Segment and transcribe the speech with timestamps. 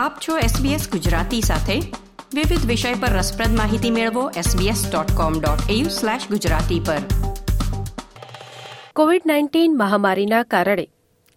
[0.00, 1.80] આપ છો SBS ગુજરાતી સાથે
[2.34, 7.02] વિવિધ વિષય પર રસપ્રદ માહિતી મેળવો sbs.com.au/gujarati પર
[8.92, 10.86] કોવિડ નાઇન્ટીન મહામારીના કારણે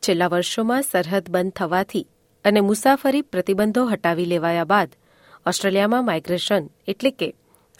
[0.03, 2.07] છેલ્લા વર્ષોમાં સરહદ બંધ થવાથી
[2.45, 4.89] અને મુસાફરી પ્રતિબંધો હટાવી લેવાયા બાદ
[5.45, 7.33] ઓસ્ટ્રેલિયામાં માઇગ્રેશન એટલે કે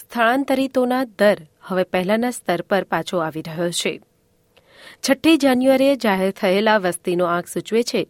[0.00, 7.26] સ્થળાંતરિતોના દર હવે પહેલાના સ્તર પર પાછો આવી રહ્યો છે છઠ્ઠી જાન્યુઆરીએ જાહેર થયેલા વસ્તીનો
[7.26, 8.08] આંક સૂચવે છે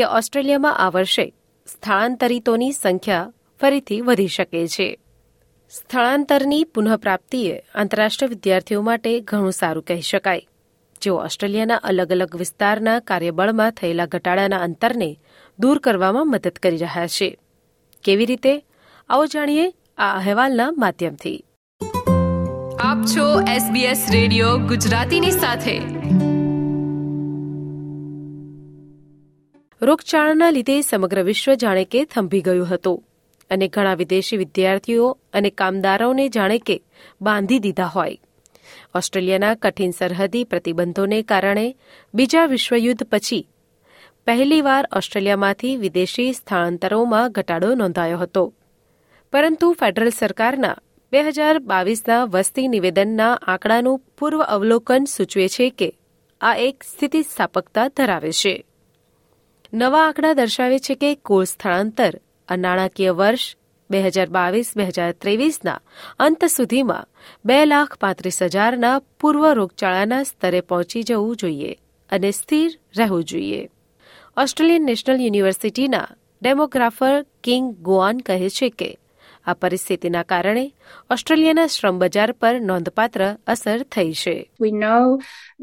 [0.00, 1.32] કે ઓસ્ટ્રેલિયામાં આ વર્ષે
[1.66, 3.30] સ્થળાંતરિતોની સંખ્યા
[3.60, 4.88] ફરીથી વધી શકે છે
[5.72, 10.46] સ્થળાંતરની પુનઃપ્રાપ્તિએ આંતરરાષ્ટ્રીય વિદ્યાર્થીઓ માટે ઘણું સારું કહી શકાય
[11.02, 15.10] જેઓ ઓસ્ટ્રેલિયાના અલગ અલગ વિસ્તારના કાર્યબળમાં થયેલા ઘટાડાના અંતરને
[15.58, 17.28] દૂર કરવામાં મદદ કરી રહ્યા છે
[18.04, 18.54] કેવી રીતે
[19.10, 19.66] આવો જાણીએ
[19.98, 21.36] આ અહેવાલના માધ્યમથી
[22.84, 23.28] આપ છો
[23.56, 25.76] SBS રેડિયો ગુજરાતીની સાથે
[29.82, 33.02] રોગચાળાના લીધે સમગ્ર વિશ્વ જાણે કે થંભી ગયું હતું
[33.50, 35.08] અને ઘણા વિદેશી વિદ્યાર્થીઓ
[35.32, 36.76] અને કામદારોને જાણે કે
[37.20, 41.66] બાંધી દીધા હોય ઓસ્ટ્રેલિયાના કઠિન સરહદી પ્રતિબંધોને કારણે
[42.14, 43.42] બીજા વિશ્વયુદ્ધ પછી
[44.26, 48.44] પહેલીવાર ઓસ્ટ્રેલિયામાંથી વિદેશી સ્થળાંતરોમાં ઘટાડો નોંધાયો હતો
[49.32, 50.76] પરંતુ ફેડરલ સરકારના
[51.12, 55.90] બે હજાર બાવીસના વસ્તી નિવેદનના આંકડાનું પૂર્વ અવલોકન સૂચવે છે કે
[56.40, 58.54] આ એક સ્થિતિસ્થાપકતા ધરાવે છે
[59.76, 62.14] નવા આંકડા દર્શાવે છે કે કુલ સ્થળાંતર
[62.48, 63.56] આ નાણાકીય વર્ષ
[63.90, 65.82] બે હજાર બાવીસ બે હજાર ત્રેવીસના
[66.18, 67.08] અંત સુધીમાં
[67.44, 71.72] બે લાખ પાંત્રીસ હજારના પૂર્વ રોગચાળાના સ્તરે પહોંચી જવું જોઈએ
[72.10, 73.62] અને સ્થિર રહેવું જોઈએ
[74.36, 77.18] ઓસ્ટ્રેલિયન નેશનલ યુનિવર્સિટીના ડેમોગ્રાફર
[77.42, 78.90] કિંગ ગોઆન કહે છે કે
[79.46, 80.64] આ પરિસ્થિતિના કારણે
[81.10, 83.22] ઓસ્ટ્રેલિયાના શ્રમ બજાર પર નોંધપાત્ર
[83.46, 85.02] અસર થઈ છે We know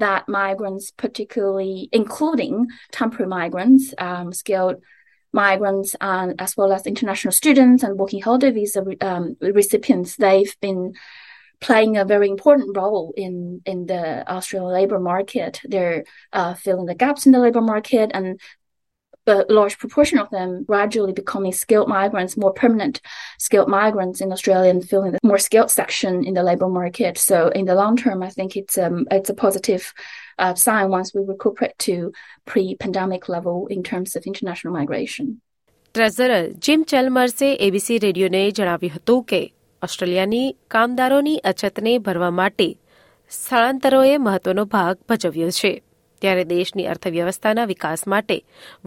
[0.05, 2.53] that migrants particularly including
[2.99, 4.77] temporary migrants um, skilled
[5.33, 9.25] migrants and as well as international students and working holiday visa um,
[9.59, 10.81] recipients they've been
[11.63, 13.61] playing a very important role in
[13.65, 14.03] in the
[14.35, 15.53] Australian labor market.
[15.63, 16.03] They're
[16.39, 18.27] uh, filling the gaps in the labor market, and
[19.25, 23.01] but a large proportion of them gradually becoming skilled migrants, more permanent
[23.39, 27.17] skilled migrants in Australia and filling the more skilled section in the labor market.
[27.17, 29.93] So in the long term, I think it's um, it's a positive
[30.39, 32.11] uh, sign once we recuperate to
[32.45, 35.41] pre-pandemic level in terms of international migration.
[35.95, 39.53] Treasurer Jim ચેલ્મર્સે ABC રેડિયોને જણાવ્યું હતું કે
[39.83, 40.55] ઓસ્ટ્રેલિયાની
[40.67, 42.67] કામદારોની અછતને ભરવા માટે
[43.29, 45.83] સ્થળાંતરોએ મહત્વનો ભાગ ભજવ્યો છે
[46.23, 48.37] ત્યારે દેશની અર્થવ્યવસ્થાના વિકાસ માટે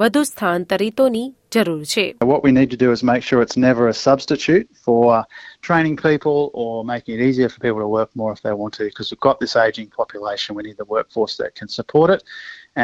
[0.02, 1.24] વધુ સ્થાનાંતરિતોની
[1.56, 5.00] જરૂર છે What we need to do is make sure it's never a substitute for
[5.16, 5.22] uh,
[5.68, 8.84] training people or making it easier for people to work more if they want to
[8.90, 12.22] because we've got this aging population we need the workforce that can support it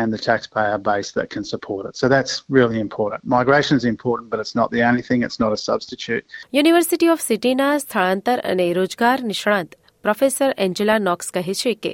[0.00, 1.96] and the taxpayer base that can support it.
[1.96, 3.24] So that's really important.
[3.24, 5.22] Migration is important, but it's not the only thing.
[5.22, 6.24] It's not a substitute.
[6.62, 9.70] University of Sydney ના સ્થળાંતર અને રોજગાર નિષ્ણાત
[10.04, 11.94] professor Angela knocks કહે છે કે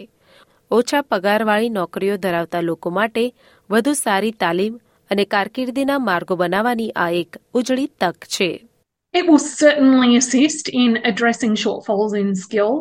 [0.71, 3.25] ઓછા પગારવાળી નોકરીઓ ધરાવતા લોકો માટે
[3.71, 4.75] વધુ સારી તાલીમ
[5.11, 8.50] અને કારકિર્દીના માર્ગો બનાવવાની આ એક ઉજળી તક છે
[9.15, 12.75] It will certainly assist in addressing shortfalls in skill,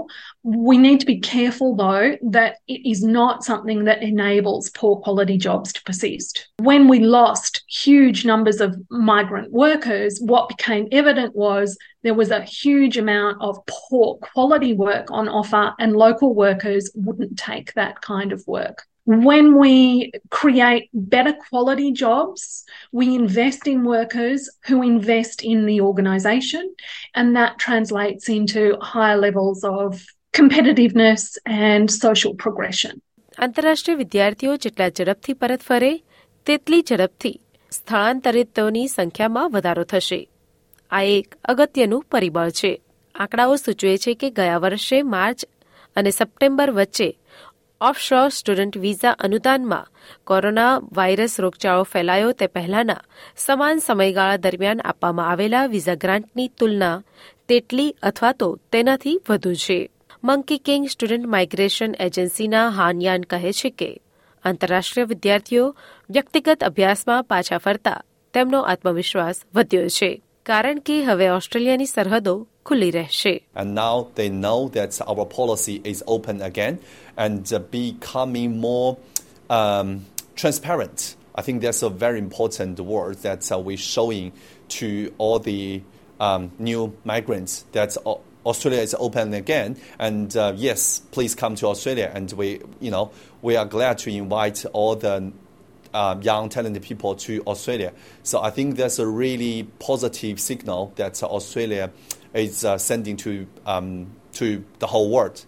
[0.49, 5.37] We need to be careful, though, that it is not something that enables poor quality
[5.37, 6.47] jobs to persist.
[6.59, 12.43] When we lost huge numbers of migrant workers, what became evident was there was a
[12.43, 18.31] huge amount of poor quality work on offer, and local workers wouldn't take that kind
[18.31, 25.65] of work when we create better quality jobs, we invest in workers who invest in
[25.65, 26.75] the organization,
[27.15, 30.05] and that translates into higher levels of
[30.33, 31.23] competitiveness
[31.45, 32.93] and social progression.
[33.37, 35.91] આંતરરાષ્ટ્રીય વિદ્યાર્થીઓ જેટલા ઝડપથી પરત ફરે
[36.47, 37.35] તેટલી ઝડપથી
[37.71, 40.19] સ્થળાંતરિતોની સંખ્યામાં વધારો થશે
[40.91, 42.71] આ એક અગત્યનું પરિબળ છે
[43.15, 45.45] આંકડાઓ સૂચવે છે કે ગયા વર્ષે માર્ચ
[45.95, 47.09] અને સપ્ટેમ્બર વચ્ચે
[47.81, 49.91] ઓફશોર સ્ટુડન્ટ વિઝા અનુદાનમાં
[50.23, 53.01] કોરોના વાયરસ રોગચાળો ફેલાયો તે પહેલાના
[53.37, 56.95] સમાન સમયગાળા દરમિયાન આપવામાં આવેલા વિઝા ગ્રાન્ટની તુલના
[57.49, 59.79] તેટલી અથવા તો તેનાથી વધુ છે
[60.27, 64.01] મંકી કિંગ સ્ટુડન્ટ માઇગ્રેશન એજન્સીના હાનયાન કહે છે કે
[64.43, 65.75] આંતરરાષ્ટ્રીય વિદ્યાર્થીઓ
[66.09, 68.03] વ્યક્તિગત અભ્યાસમાં પાછા ફરતા
[68.33, 70.09] તેમનો આત્મવિશ્વાસ વધ્યો છે
[70.45, 72.47] કારણ કે હવે ઓસ્ટ્રેલિયાની સરહદો
[72.65, 76.75] ખુલ્લી રહેશે and now they know that our policy is open again
[77.17, 77.41] and
[77.71, 78.89] becoming more
[79.49, 79.87] um,
[80.35, 80.99] transparent
[81.35, 84.25] i think that's a very important word that we're showing
[84.79, 84.87] to
[85.17, 85.81] all the
[86.19, 86.83] um, new
[87.05, 87.91] migrants that
[88.47, 92.11] Australia is open again, and uh, yes, please come to Australia.
[92.13, 93.11] And we, you know,
[93.41, 95.15] we are glad to invite all the
[95.93, 97.91] um, young talented people to Australia.
[98.23, 101.91] So I think that's a really positive signal that Australia
[102.33, 104.07] is uh, sending to um,
[104.33, 105.45] to the whole world.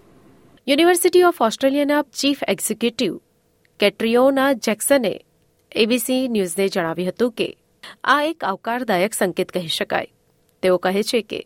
[0.65, 1.85] University of Australia,
[2.21, 3.13] chief executive
[3.79, 5.13] Catriona જેક્સને
[5.83, 7.47] ABC ન્યૂઝને જણાવ્યું હતું કે
[8.03, 10.18] આ એક આવકારદાયક સંકેત કહી શકાય
[10.61, 11.39] તેઓ કહે છે કે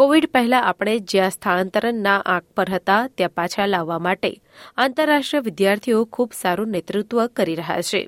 [0.00, 4.30] કોવિડ પહેલા આપણે જ્યાં સ્થાનાંતરણના આંક પર હતા ત્યાં પાછા લાવવા માટે
[4.76, 8.02] આંતરરાષ્ટ્રીય વિદ્યાર્થીઓ ખૂબ સારું નેતૃત્વ કરી રહ્યા છે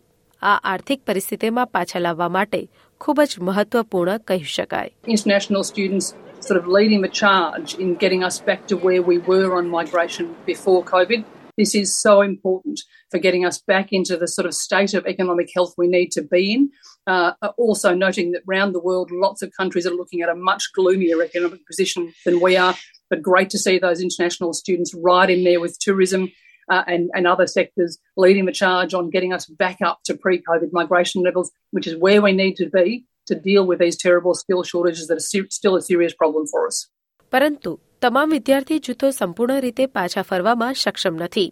[0.43, 2.62] આ આર્થિક પરિસ્થિતિમાં પાછા લાવવા માટે
[3.00, 6.15] ખૂબ જ મહત્વપૂર્ણ કહી શકાય international students
[6.41, 10.27] sort of leading the charge in getting us back to where we were on migration
[10.47, 11.25] before covid
[11.59, 15.50] This is so important for getting us back into the sort of state of economic
[15.53, 16.71] health we need to be in.
[17.05, 20.71] Uh, also, noting that around the world, lots of countries are looking at a much
[20.73, 22.77] gloomier economic position than we are.
[23.11, 26.31] But great to see those international students right in there with tourism.
[26.71, 30.43] Uh, and, and other sectors leading the charge on getting us back up to pre
[30.43, 34.35] COVID migration levels, which is where we need to be to deal with these terrible
[34.35, 36.91] skill shortages that are still a serious problem for us.
[37.31, 41.49] परंतु તમામ વિદ્યાર્થી જૂથો સંપૂર્ણ રીતે પાછા ફરવામાં સક્ષમ નથી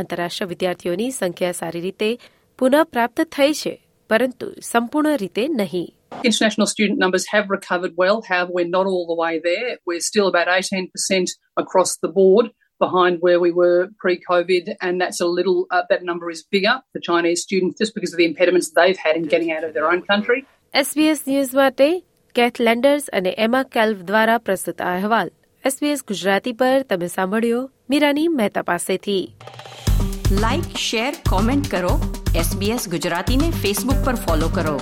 [0.00, 2.10] આંતરરાષ્ટ્રીય વિદ્યાર્થીઓની સંખ્યા સારી રીતે
[2.58, 3.72] પુનઃપ્રાપ્ત થઈ છે
[4.10, 5.88] પરંતુ સંપૂર્ણ રીતે નહીં
[6.24, 8.22] International student numbers have recovered well.
[8.28, 9.72] However, we're not all the way there.
[9.86, 12.46] We're still about 18% across the board
[12.80, 16.76] behind where we were pre COVID, and that's a little, uh, that number is bigger
[16.92, 19.90] for Chinese students just because of the impediments they've had in getting out of their
[19.92, 20.40] own country.
[20.74, 21.90] SBS News માટે
[22.34, 25.30] Kath Landers અને Emma કેલ્વ દ્વારા પ્રસ્તુત અહેવાલ
[25.64, 27.58] SBS Gujarati પર તમે સાંભળ્યો
[27.90, 29.24] મીરાની મહેતા પાસેથી
[30.40, 31.92] like share comment કરો
[32.34, 34.76] એસબીએસ ગુજરાતીને ફેસબુક પર ફોલો કરો